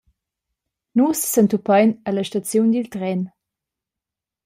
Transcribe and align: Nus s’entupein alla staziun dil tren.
Nus 0.95 1.19
s’entupein 1.29 1.91
alla 2.07 2.23
staziun 2.29 2.71
dil 2.73 2.87
tren. 2.93 3.21